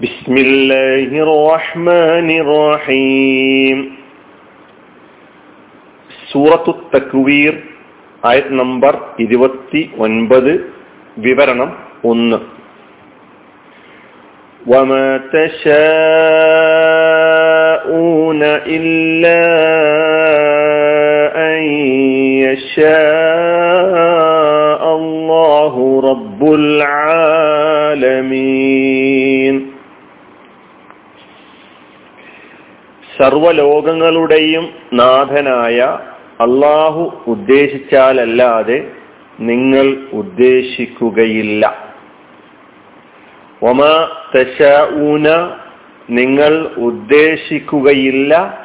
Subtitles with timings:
[0.00, 3.78] بسم الله الرحمن الرحيم
[6.30, 7.54] സൂറത്തു തക്വീർ
[8.22, 8.94] ആയത് നമ്പർ
[9.24, 10.52] ഇരുപത്തി ഒൻപത്
[11.26, 11.70] വിവരണം
[12.10, 12.38] ഒന്ന്
[14.66, 15.08] وما
[17.16, 18.42] تشاءون
[18.76, 19.42] إلا
[21.48, 21.60] أن
[23.86, 25.74] يشاء الله
[26.10, 28.36] رب العالمين
[33.21, 35.99] സർവലോകങ്ങളുടെയും നാഥനായ
[36.41, 38.91] അള്ളാഹു ഉദ്ദേശിച്ചാലല്ലാതെ
[39.39, 41.75] നിങ്ങൾ ഉദ്ദേശിക്കുകയില്ല.
[43.63, 43.79] ഒമ
[44.35, 45.49] തശൂന
[46.09, 48.59] നിങ്ങൾ ഉദ്ദേശിക്കുകയില്ല.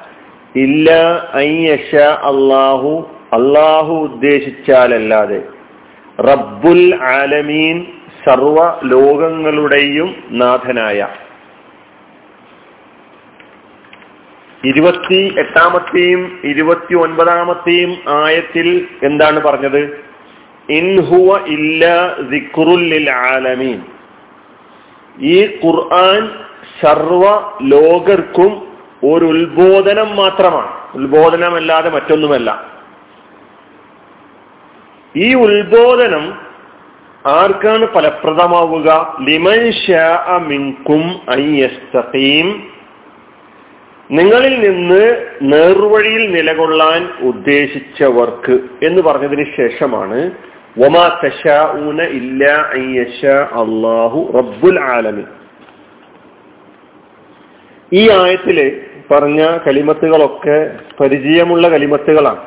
[0.56, 0.90] ഇല്ല
[1.34, 5.42] അയ്യഷ അള്ളാഹു അള്ളാഹു ഉദ്ദേശിച്ചാലല്ലാതെ.
[6.20, 7.86] റബ്ബുൽ ആലമീൻ
[8.26, 11.06] സർവ ലോകങ്ങളുടെയും നാഥനായ
[14.66, 20.04] ഇരുപത്തി എട്ടാമത്തെയും ഇരുപത്തി ഒൻപതാമത്തെയും ആയത്തിൽ എന്താണ് പറഞ്ഞത്?
[20.70, 23.82] ഇൻഹുവ ഇല്ല ദിക്റുല്ലിൽ ആലമീൻ.
[25.20, 26.30] ഈ ഖുർആൻ
[26.82, 27.22] സർവ
[27.62, 28.68] ലോകർക്കും
[29.04, 30.70] ഒരു ഉത്ബോധനം മാത്രമാണ്.
[30.94, 32.64] ഉത്ബോധനമല്ലാതെ മറ്റൊന്നുമല്ല.
[35.16, 36.34] ഈ ഉത്ബോധനം
[37.26, 39.16] ആർക്കാണ് ഫലപ്രദമാവുക?
[39.28, 42.75] ലിമൻ ഷാ മിൻകും അയ്യസ്തീം
[44.10, 50.30] നിങ്ങളിൽ നിന്ന് നേർവഴിയിൽ നിലകൊള്ളാൻ ഉദ്ദേശിച്ചവർക്ക് എന്ന് പറഞ്ഞതിന് ശേഷമാണ്
[50.86, 52.44] ഒമാ തശാഊന ഇല്ല
[53.52, 55.24] അള്ളാഹു റബ്ബുൽ ആലമി
[57.92, 62.40] ഈ ആയത്തിൽ പറഞ്ഞ കലിമത്തുകളൊക്കെ പരിചയമുള്ള കലിമത്തുകളാണ്.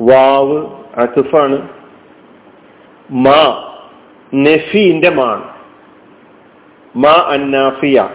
[0.00, 1.68] വാവ് അസുഫാണ്
[3.10, 3.70] മാ
[4.34, 5.44] നെഫീന്റെ മാണ്
[6.96, 8.08] മാ അന്നാഫിയ.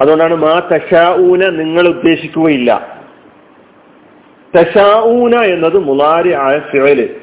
[0.00, 2.70] അതുകൊണ്ടാണ് മാ തശാഊന നിങ്ങൾ ഉദ്ദേശിക്കുകയില്ല.
[4.56, 7.16] തശാഊന എന്നത് മുലാരി ആയ ഫിഴൽ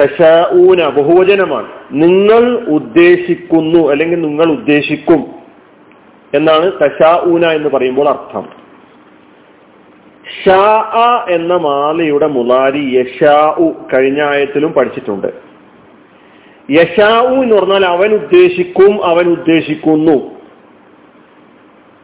[0.00, 1.68] തശാഊന ബഹുവചനമാണ്.
[1.92, 5.26] നിങ്ങൾ ഉദ്ദേശിക്കുന്നു അല്ലെങ്കിൽ നിങ്ങൾ ഉദ്ദേശിക്കും
[6.34, 8.46] എന്നാണ് തശാഊന എന്ന് പറയുമ്പോൾ അർത്ഥം.
[10.44, 15.26] ഷാ എന്ന മാലയുടെ മുലാരി യഷാഉ കഴിഞ്ഞ ആയത്തിലും പഠിച്ചിട്ടുണ്ട്.
[16.70, 20.36] യശാവു എന്ന് പറഞ്ഞാൽ അവൻ ഉദ്ദേശിക്കും അവൻ ഉദ്ദേശിക്കുന്നു.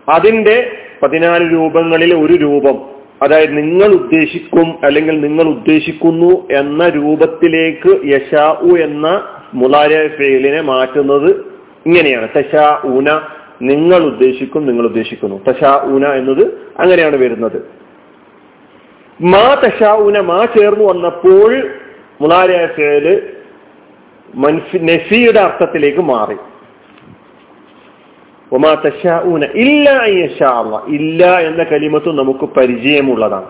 [0.08, 2.92] അതിന്റെ പതിനാല് രൂപങ്ങളിൽ ഒരു രൂപം.
[3.22, 11.30] അതായത് നിങ്ങൾ ഉദ്ദേശിക്കും അല്ലെങ്കിൽ നിങ്ങൾ ഉദ്ദേശിക്കുന്നു എന്ന രൂപത്തിലേക്ക് യശാഉ എന്ന മുലാര ഫെയിലിനെ മാറ്റുന്നത്
[11.86, 12.28] ഇങ്ങനെയാണ്.
[12.36, 13.20] തശാ ഊന
[13.62, 15.40] നിങ്ങൾ ഉദ്ദേശിക്കും നിങ്ങൾ ഉദ്ദേശിക്കുന്നു.
[15.48, 16.46] തശാ ഊന എന്നത്
[16.78, 17.62] അങ്ങനെയാണ് വരുന്നത്.
[19.22, 21.70] മാ തശാ ഊന മാ ചേർന്ന് വന്നപ്പോൾ
[22.20, 23.31] മുലാര ഫെയിൽ
[24.76, 26.36] നഫിയുടെ അർത്ഥത്തിലേക്ക് മാറി.
[29.54, 30.02] ഇല്ല
[30.88, 33.44] ഇല്ല എന്ന കലിമത്തും നമുക്ക് പരിചയമുള്ളതാണ്.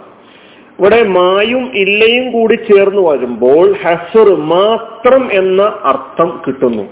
[0.78, 6.82] ഇവിടെ മായും ഇല്ലയും കൂടി ചേർന്ന് വരുമ്പോൾ ഹസർ മാത്രം എന്ന അർത്ഥം കിട്ടുന്നു.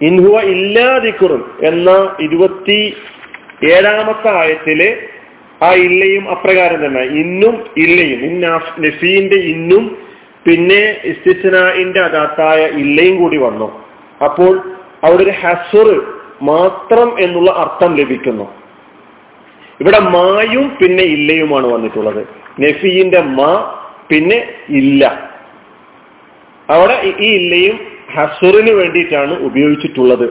[0.00, 2.94] ഇൻഹുവ ഇല്ലാതിക്കുറും എന്ന ഇരുപത്തി
[3.64, 4.96] ഏഴാമത്തെ ആയത്തിലെ
[5.62, 7.00] ആ ഇല്ലയും അപ്രകാരം തന്നെ.
[7.00, 8.20] ഇന്നും ഇല്ലയും.
[8.20, 9.96] ഇന്ന നഫീന്റെ ഇന്നും
[10.46, 13.68] പിന്നെ ഇസ്തിസ്നായിന്റെ അതാത്തായ ഇല്ലയും കൂടി വന്നു.
[14.24, 14.52] അപ്പോൾ
[15.04, 15.88] അവിടെ ഒരു ഹസുർ
[16.42, 18.46] മാത്രം എന്നുള്ള അർത്ഥം ലഭിക്കുന്നു.
[19.80, 22.22] ഇവിടെ മായും പിന്നെ ഇല്ലയുമാണ് വന്നിട്ടുള്ളത്.
[22.60, 23.52] നഫീന്റെ മാ
[24.10, 24.38] പിന്നെ
[24.70, 25.02] ഇല്ല.
[26.68, 27.78] അവിടെ ഈ ഇല്ലയും
[28.14, 30.26] ഹസുറിന് വേണ്ടിയിട്ടാണ് ഉപയോഗിച്ചിട്ടുള്ളത്.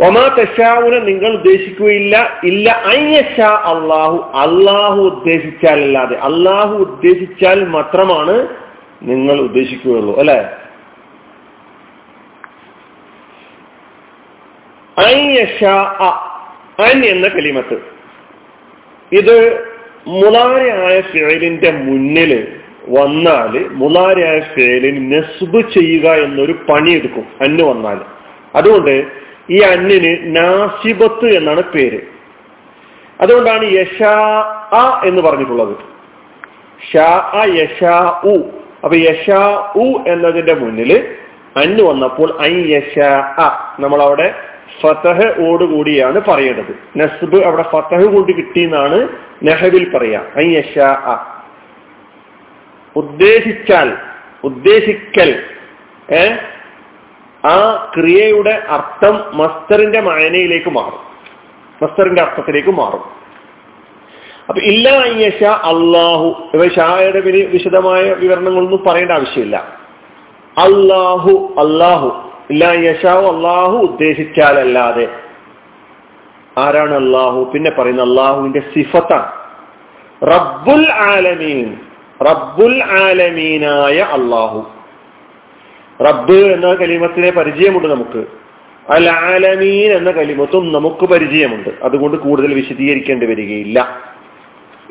[0.00, 2.40] ഒമാ തശാവുനെ നിങ്ങൾ ഉദ്ദേശിക്കുകയില്ല.
[2.44, 8.48] ഇല്ല അയ്യശ അള്ളാഹു അള്ളാഹു ഉദ്ദേശിച്ചാൽ അല്ലാതെ അള്ളാഹു ഉദ്ദേശിച്ചാൽ മാത്രമാണ്
[9.02, 10.18] നിങ്ങൾ ഉദ്ദേശിക്കുകയുള്ളൂ.
[10.18, 10.48] അല്ലെ?
[17.08, 17.82] എന്ന കലിമത്ത്.
[19.12, 19.64] ഇത്
[20.06, 27.26] മുലാരയായ ഫേലിന്റെ മുന്നിൽ വന്നാൽ മുലാരയായ ഫേലിന് നെസ്ബ് ചെയ്യുക എന്നൊരു പണിയെടുക്കും.
[27.40, 27.98] അന്ന് വന്നാൽ
[28.54, 32.00] അതുകൊണ്ട് ഈ അന്നിന് നാസിബത്ത് എന്നാണ് പേര്.
[33.20, 34.14] അതുകൊണ്ടാണ് യശാ
[35.04, 35.76] എന്ന് പറഞ്ഞിട്ടുള്ളത്.
[36.92, 38.36] ഷാ യശാ ഉ.
[38.84, 41.16] അപ്പൊ യശാ ഉ എന്നതിന്റെ മുന്നിൽ
[41.56, 43.24] അന്ന് വന്നപ്പോൾ ഐ യശാ
[43.78, 44.34] നമ്മൾ അവിടെ
[44.80, 46.78] ഫതഹ് ഓടുകൂടിയാണ് പറയേണ്ടത്.
[46.96, 49.08] നസ്ബ് അവിടെ ഫതഹ് കൊണ്ട് കിട്ടിയെന്നാണ്
[49.42, 50.20] നെഹബിൽ പറയാ.
[50.38, 51.18] ഐ യശാ
[52.96, 53.96] ഉദ്ദേശിച്ചാൽ
[54.44, 55.42] ഉദ്ദേശിക്കൽ
[56.12, 56.30] ഏ?
[57.44, 61.12] ആ ക്രിയയുടെ അർത്ഥം മസ്തറിന്റെ മായനയിലേക്ക് മാറും.
[61.82, 63.22] മസ്തറിന്റെ അർത്ഥത്തിലേക്ക് മാറും.
[64.48, 69.56] അപ്പൊ ഇല്ല അയ്യഷ അള്ളാഹു ഇവ ഷായുടെ വിശദമായ വിവരണങ്ങളൊന്നും പറയേണ്ട ആവശ്യമില്ല.
[70.58, 75.08] അള്ളാഹു അള്ളാഹു ഇല്ല അയ്യഷാവു അള്ളാഹു ഉദ്ദേശിച്ചാലല്ലാതെ.
[76.58, 79.32] ആരാണ് അള്ളാഹു പിന്നെ പറയുന്ന അള്ളാഹുവിന്റെ സിഫത്താണ്.
[80.24, 81.76] റബ്ബുൽ ആലമീൻ.
[82.22, 84.66] റബ്ബുൽ ആലമീനായ അള്ളാഹു
[86.00, 88.24] റബ്ബ് എന്ന കലിമത്തിലെ പരിചയമുണ്ട് നമുക്ക്.
[88.90, 91.68] അൽ ആലമീൻ എന്ന കലിമത്തും നമുക്ക് പരിചയമുണ്ട്.
[91.82, 94.00] അതുകൊണ്ട് കൂടുതൽ വിശദീകരിക്കേണ്ടി വരികയില്ല.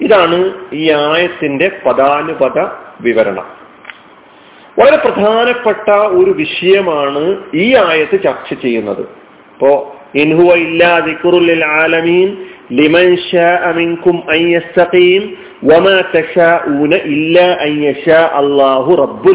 [0.02, 2.68] ഇതാണ് ഈ ആയത്തിന്റെ പദാനുപത
[3.02, 3.62] വിവരണം.
[4.80, 9.02] വളരെ പ്രധാനപ്പെട്ട ഒരു വിഷയമാണ് ഈ ആയത്ത് ചർച്ച ചെയ്യുന്നത്.
[9.02, 12.46] ഇപ്പോ ഇൻഹുവ ഇല്ലാ ദിക്റുൽ ആലമീൻ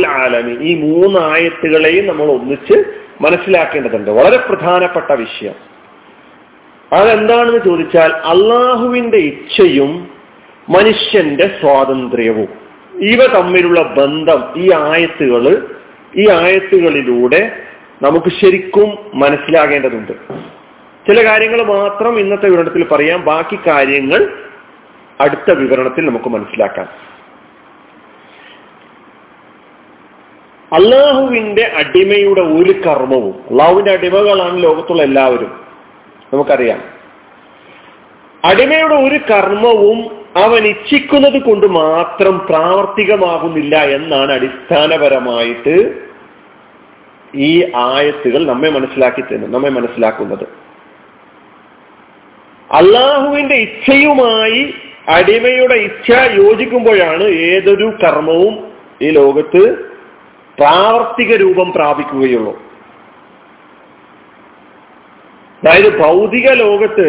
[0.06, 0.62] ആലമീൻ.
[0.62, 1.18] ഈ മൂന്ന്
[2.06, 2.84] നമ്മൾ ഒന്നിച്ച്
[3.20, 4.10] മനസ്സിലാക്കേണ്ടതുണ്ട്.
[4.10, 5.54] വളരെ പ്രധാനപ്പെട്ട വിഷയം.
[6.92, 10.08] അതെന്താണെന്ന് ചോദിച്ചാൽ അള്ളാഹുവിന്റെ ഇച്ഛയും
[10.68, 12.48] മനുഷ്യന്റെ സ്വാതന്ത്ര്യവും.
[13.00, 15.66] ഇവ തമ്മിലുള്ള ബന്ധം ഈ ആയത്തുകൾ
[16.16, 17.56] ഈ ആയത്തുകളിലൂടെ
[18.02, 20.12] നമുക്ക് ശരിക്കും മനസ്സിലാകേണ്ടതുണ്ട്.
[21.08, 23.24] ചില കാര്യങ്ങൾ മാത്രം ഇന്നത്തെ വിവരണത്തിൽ പറയാം.
[23.24, 24.38] ബാക്കി കാര്യങ്ങൾ
[25.20, 26.88] അടുത്ത വിവരണത്തിൽ നമുക്ക് മനസ്സിലാക്കാം.
[30.72, 35.60] അള്ളാഹുവിന്റെ അടിമയുടെ ഒരു കർമ്മവും അള്ളാഹുവിന്റെ അടിമകളാണ് ലോകത്തുള്ള എല്ലാവരും.
[36.32, 36.82] നമുക്കറിയാം.
[38.44, 45.98] അടിമയുടെ ഒരു കർമ്മവും അവൻ ഇച്ഛിക്കുന്നത് കൊണ്ട് മാത്രം പ്രാവർത്തികമാകുന്നില്ല എന്നാണ് അടിസ്ഥാനപരമായിട്ട്
[47.34, 50.65] ഈ ആയത്തുകൾ നമ്മെ മനസ്സിലാക്കി തരുന്നത് നമ്മെ മനസ്സിലാക്കുന്നത്.
[52.70, 54.74] അള്ളാഹുവിന്റെ ഇച്ഛയുമായി
[55.08, 58.54] അടിമയുടെ ഇച്ഛ യോജിക്കുമ്പോഴാണ് ഏതൊരു കർമ്മവും
[59.02, 59.62] ഈ ലോകത്ത്
[60.58, 62.54] പ്രാവർത്തിക രൂപം പ്രാപിക്കുകയുള്ളൂ.
[65.62, 67.08] അതായത് ഭൗതിക ലോകത്ത്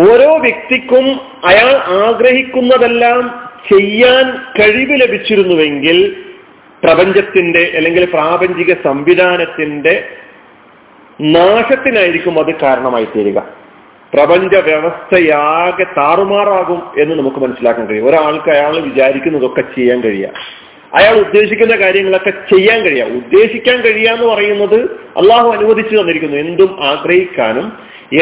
[0.00, 1.04] ഓരോ വ്യക്തിക്കും
[1.44, 1.74] അയാൾ
[2.06, 3.20] ആഗ്രഹിക്കുന്നതെല്ലാം
[3.68, 5.98] ചെയ്യാൻ കഴിവ് ലഭിച്ചിരുന്നുവെങ്കിൽ
[6.82, 9.94] പ്രപഞ്ചത്തിന്റെ അല്ലെങ്കിൽ പ്രാപഞ്ചിക സംവിധാനത്തിന്റെ
[11.20, 13.48] നാശത്തിനായിരിക്കും അത് കാരണമായി തീരുക
[14.14, 18.06] പ്രപഞ്ച വ്യവസ്ഥയാകെ താറുമാറാകും എന്ന് നമുക്ക് മനസ്സിലാക്കാൻ കഴിയും.
[18.06, 20.28] ഒരാൾക്ക് അയാൾ വിചാരിക്കുന്നതൊക്കെ ചെയ്യാൻ കഴിയുക
[20.94, 24.80] അയാൾ ഉദ്ദേശിക്കുന്ന കാര്യങ്ങളൊക്കെ ചെയ്യാൻ കഴിയുക ഉദ്ദേശിക്കാൻ കഴിയുക എന്ന് പറയുന്നത്
[25.16, 26.36] അള്ളാഹു അനുവദിച്ചു തന്നിരിക്കുന്നു.
[26.36, 27.72] എന്തും ആഗ്രഹിക്കാനും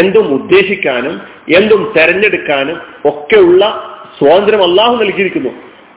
[0.00, 1.20] എന്തും ഉദ്ദേശിക്കാനും
[1.56, 3.64] എന്തും തെരഞ്ഞെടുക്കാനും ഒക്കെയുള്ള
[4.18, 5.50] സ്വാതന്ത്ര്യം അള്ളാഹു നൽകിയിരിക്കുന്നു.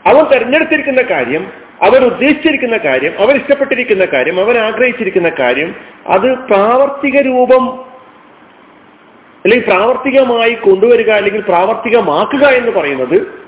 [0.05, 5.75] അവൻ തെരഞ്ഞെടുത്തിരിക്കുന്ന കാര്യം അവൻ ഉദ്ദേശിച്ചിരിക്കുന്ന കാര്യം അവർ ഇഷ്ടപ്പെട്ടിരിക്കുന്ന കാര്യം അവർ ആഗ്രഹിച്ചിരിക്കുന്ന കാര്യം
[6.07, 7.87] അത് പ്രാവർത്തിക രൂപം
[9.45, 13.47] അല്ലെങ്കിൽ പ്രാവർത്തികമായി കൊണ്ടുവരിക അല്ലെങ്കിൽ പ്രാവർത്തികമാക്കുക എന്ന് പറയുന്നത്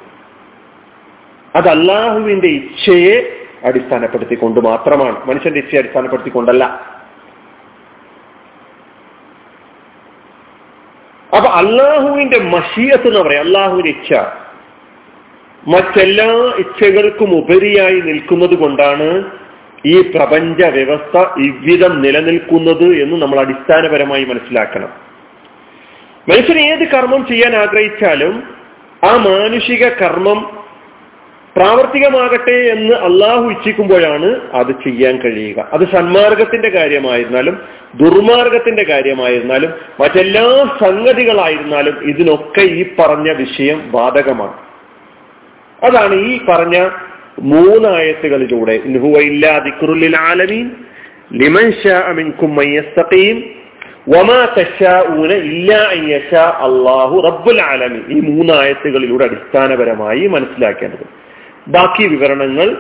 [1.55, 5.25] അത് അള്ളാഹുവിന്റെ ഇച്ഛയെ അടിസ്ഥാനപ്പെടുത്തിക്കൊണ്ട് മാത്രമാണ്.
[5.25, 6.63] മനുഷ്യന്റെ ഇച്ഛയെ അടിസ്ഥാനപ്പെടുത്തിക്കൊണ്ടല്ല.
[11.37, 13.45] അപ്പൊ അള്ളാഹുവിന്റെ മഷീയത്ത് എന്ന് പറയാം.
[13.45, 14.38] അള്ളാഹുവിന്റെ ഇച്ഛ.
[15.67, 19.23] മറ്റെല്ലാ ഇച്ഛകൾക്കും ഉപരിയായി നിൽക്കുന്നത് കൊണ്ടാണ്
[19.85, 24.89] ഈ പ്രപഞ്ച വ്യവസ്ഥ ഇவ்விധം നിലനിൽക്കുന്നത് എന്ന് നമ്മൾ അടിസ്ഥാനപരമായി മനസ്സിലാക്കണം.
[26.29, 28.44] മനുഷ്യൻ ഏത് കർമ്മം ചെയ്യാൻ ആഗ്രഹിച്ചാലും
[29.03, 30.59] ആ മാനുഷിക കർമ്മം
[31.56, 35.69] പ്രാവർത്തികമാകട്ടെ എന്ന് അള്ളാഹു ഇച്ഛിക്കുമ്പോഴാണ് അത് ചെയ്യാൻ കഴിയുക.
[35.73, 37.61] അത് സന്മാർഗത്തിന്റെ കാര്യമായിരുന്നാലും
[37.95, 44.69] ദുർമാർഗത്തിന്റെ കാര്യമായിരുന്നാലും മറ്റെല്ലാ സംഗതികളായിരുന്നാലും ഇതിനൊക്കെ ഈ പറഞ്ഞ വിഷയം ബാധകമാണ്.
[45.83, 46.89] അതാണ് ഈ പറഞ്ഞ
[47.39, 48.79] മൂന്നായത്തുകളിലൂടെ
[50.18, 50.71] ആലമീൻ
[51.33, 51.71] ലിമൻ
[57.61, 58.06] ആലമീൻ.
[58.09, 61.06] ഈ മൂന്നായത്തുകളിലൂടെ അടിസ്ഥാനപരമായി മനസ്സിലാക്കേണ്ടത്.
[61.68, 62.77] ബാക്കി വിവരണങ്ങൾ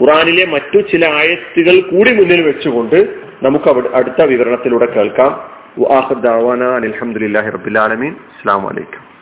[0.00, 3.08] ഖുറാനിലെ മറ്റു ചില ആയത്തുകൾ കൂടി മുന്നിൽ വെച്ചുകൊണ്ട്
[3.42, 5.56] നമുക്ക് അടുത്ത വിവരണത്തിലൂടെ കേൾക്കാം.
[6.74, 9.15] അലഹമുല്ലാഹി റബുലാലമീൻ അസ്സാം വലൈക്കും